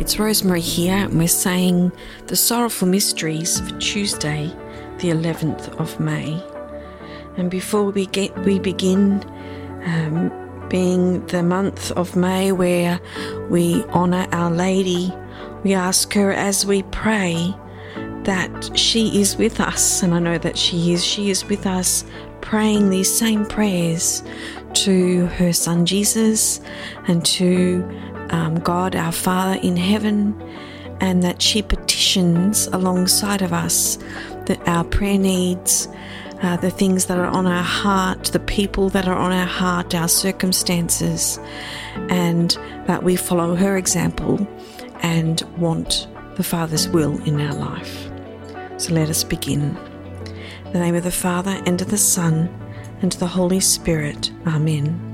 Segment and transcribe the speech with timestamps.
[0.00, 1.92] It's Rosemary here, and we're saying
[2.26, 4.48] the Sorrowful Mysteries for Tuesday,
[4.98, 6.42] the 11th of May.
[7.36, 9.22] And before we, get, we begin,
[9.84, 13.00] um, being the month of May where
[13.48, 15.14] we honour Our Lady,
[15.62, 17.54] we ask her as we pray
[18.24, 21.04] that she is with us, and I know that she is.
[21.04, 22.04] She is with us
[22.40, 24.24] praying these same prayers
[24.74, 26.60] to her Son Jesus
[27.06, 27.88] and to
[28.30, 30.40] um, God our Father in heaven,
[31.00, 33.98] and that she petitions alongside of us
[34.46, 35.88] that our prayer needs,
[36.42, 39.94] uh, the things that are on our heart, the people that are on our heart,
[39.94, 41.38] our circumstances,
[42.10, 44.46] and that we follow her example
[45.02, 48.10] and want the Father's will in our life.
[48.76, 49.76] So let us begin.
[50.66, 52.48] In the name of the Father, and of the Son,
[53.00, 54.30] and of the Holy Spirit.
[54.46, 55.13] Amen.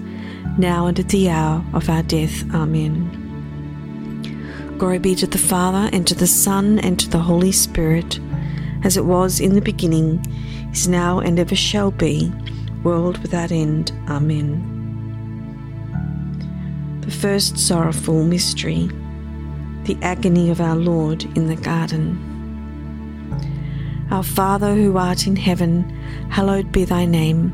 [0.57, 2.43] now and at the hour of our death.
[2.53, 3.17] Amen.
[4.77, 8.19] Glory be to the Father, and to the Son, and to the Holy Spirit,
[8.83, 10.25] as it was in the beginning,
[10.71, 12.31] is now, and ever shall be,
[12.83, 13.91] world without end.
[14.09, 14.79] Amen.
[17.01, 18.89] The first sorrowful mystery,
[19.83, 22.17] the agony of our Lord in the garden.
[24.09, 25.89] Our Father who art in heaven,
[26.29, 27.53] hallowed be thy name.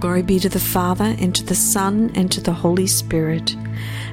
[0.00, 3.54] Glory be to the Father, and to the Son, and to the Holy Spirit,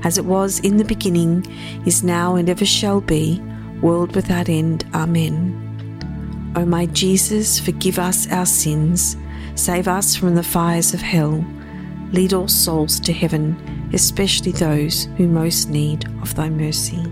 [0.03, 1.45] as it was in the beginning,
[1.85, 3.41] is now, and ever shall be,
[3.81, 4.85] world without end.
[4.93, 6.53] Amen.
[6.55, 9.17] O my Jesus, forgive us our sins,
[9.55, 11.43] save us from the fires of hell
[12.13, 17.03] Lead all souls to heaven, especially those who most need of thy mercy.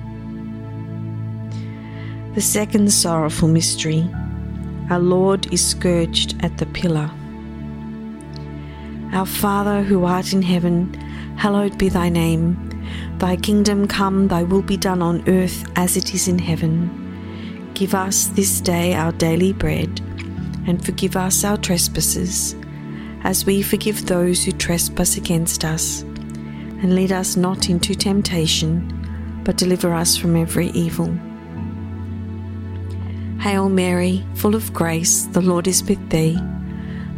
[2.33, 4.09] The second sorrowful mystery
[4.89, 7.11] Our Lord is scourged at the pillar.
[9.13, 10.93] Our Father who art in heaven,
[11.37, 12.57] hallowed be thy name.
[13.17, 17.71] Thy kingdom come, thy will be done on earth as it is in heaven.
[17.73, 20.01] Give us this day our daily bread,
[20.67, 22.55] and forgive us our trespasses
[23.23, 26.01] as we forgive those who trespass against us.
[26.01, 31.07] And lead us not into temptation, but deliver us from every evil.
[33.39, 36.37] Hail Mary, full of grace, the Lord is with thee.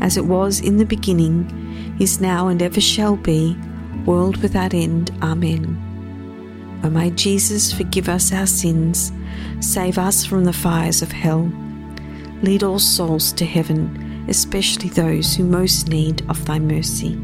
[0.00, 3.56] as it was in the beginning, is now, and ever shall be,
[4.04, 5.10] world without end.
[5.22, 5.86] Amen.
[6.82, 9.12] O my Jesus, forgive us our sins,
[9.60, 11.50] save us from the fires of hell.
[12.42, 17.18] Lead all souls to heaven, especially those who most need of thy mercy.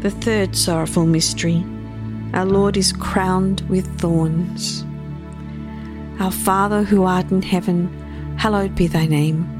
[0.00, 1.64] The third sorrowful mystery
[2.32, 4.84] our Lord is crowned with thorns.
[6.20, 7.88] Our Father who art in heaven,
[8.38, 9.59] hallowed be thy name.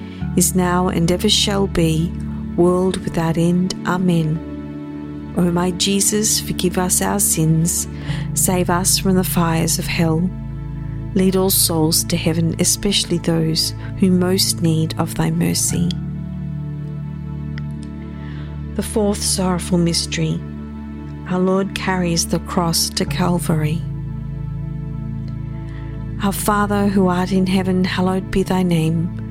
[0.35, 2.11] is now, and ever shall be,
[2.55, 3.73] world without end.
[3.85, 5.33] Amen.
[5.37, 7.87] O my Jesus, forgive us our sins,
[8.33, 10.29] save us from the fires of hell.
[11.13, 15.89] Lead all souls to heaven, especially those who most need of thy mercy.
[18.75, 20.39] The fourth sorrowful mystery
[21.31, 23.81] our Lord carries the cross to Calvary.
[26.21, 29.30] Our Father who art in heaven, hallowed be thy name.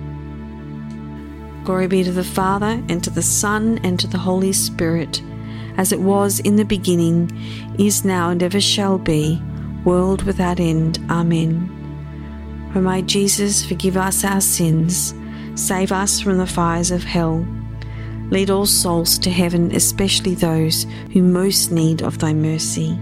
[1.63, 5.21] Glory be to the Father, and to the Son, and to the Holy Spirit,
[5.77, 7.29] as it was in the beginning,
[7.77, 9.41] is now, and ever shall be,
[9.85, 10.97] world without end.
[11.09, 11.69] Amen.
[12.75, 15.13] O my Jesus, forgive us our sins,
[15.55, 17.45] save us from the fires of hell.
[18.31, 22.97] Lead all souls to heaven, especially those who most need of thy mercy.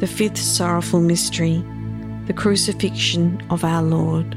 [0.00, 1.64] The fifth sorrowful mystery,
[2.26, 4.36] the crucifixion of our Lord.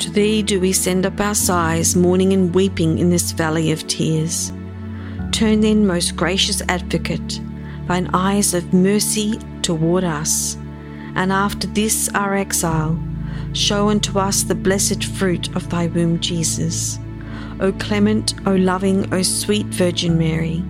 [0.00, 3.86] To thee do we send up our sighs, mourning and weeping in this valley of
[3.86, 4.52] tears.
[5.32, 7.40] Turn then, most gracious advocate,
[7.88, 10.56] thine eyes of mercy toward us,
[11.14, 12.98] and after this our exile,
[13.52, 16.98] show unto us the blessed fruit of thy womb, Jesus.
[17.60, 20.62] O clement, O loving, O sweet Virgin Mary,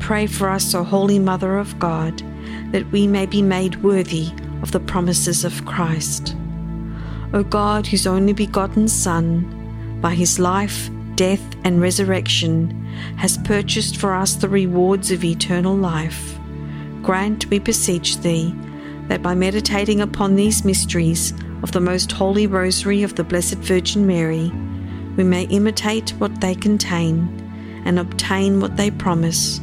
[0.00, 2.22] pray for us, O Holy Mother of God,
[2.72, 4.28] that we may be made worthy
[4.62, 6.34] of the promises of Christ.
[7.34, 12.70] O God, whose only begotten Son, by his life, death, and resurrection,
[13.16, 16.38] has purchased for us the rewards of eternal life,
[17.02, 18.54] grant, we beseech thee,
[19.08, 24.06] that by meditating upon these mysteries of the most holy rosary of the Blessed Virgin
[24.06, 24.52] Mary,
[25.16, 27.28] we may imitate what they contain
[27.84, 29.60] and obtain what they promise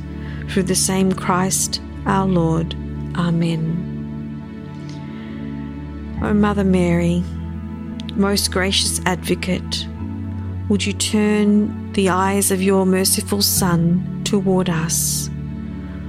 [0.49, 2.73] through the same Christ our Lord.
[3.15, 3.88] Amen.
[6.21, 7.23] O Mother Mary,
[8.15, 9.88] most gracious advocate,
[10.69, 15.30] would you turn the eyes of your merciful Son toward us?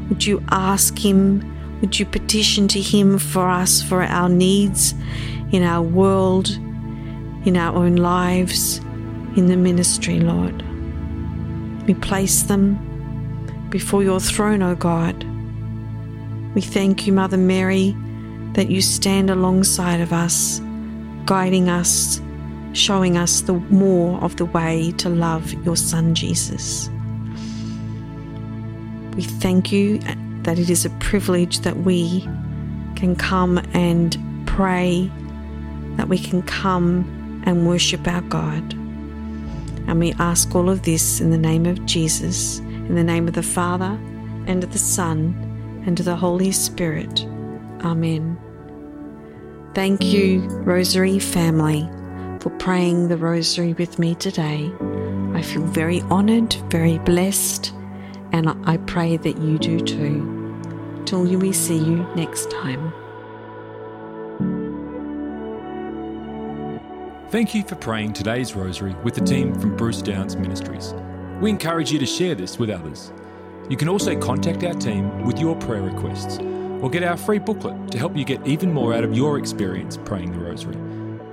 [0.09, 4.95] Would you ask Him, would you petition to Him for us, for our needs
[5.53, 6.51] in our world,
[7.45, 8.79] in our own lives,
[9.37, 10.63] in the ministry, Lord?
[11.87, 15.25] We place them before your throne, O God.
[16.55, 17.97] We thank you, Mother Mary
[18.55, 20.61] that you stand alongside of us,
[21.27, 22.21] guiding us,
[22.73, 26.89] showing us the more of the way to love your Son Jesus.
[29.15, 29.99] We thank you
[30.43, 32.21] that it is a privilege that we
[32.97, 35.11] can come and pray,
[35.97, 38.73] that we can come and worship our God.
[39.89, 43.35] And we ask all of this in the name of Jesus, in the name of
[43.35, 43.99] the Father,
[44.47, 45.35] and of the Son,
[45.87, 47.23] and of the Holy Spirit.
[47.85, 48.32] Amen.
[49.75, 51.89] Thank you, Rosary family,
[52.41, 54.71] for praying the Rosary with me today.
[55.33, 57.73] I feel very honoured, very blessed,
[58.33, 60.61] and I pray that you do too.
[61.07, 62.93] Till we see you next time.
[67.31, 70.93] Thank you for praying today's rosary with the team from Bruce Downs Ministries.
[71.41, 73.11] We encourage you to share this with others.
[73.71, 76.39] You can also contact our team with your prayer requests
[76.83, 79.97] or get our free booklet to help you get even more out of your experience
[80.05, 80.77] praying the rosary.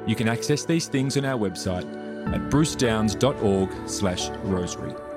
[0.08, 1.84] You can access these things on our website
[2.34, 5.09] at brucedowns.org/rosary.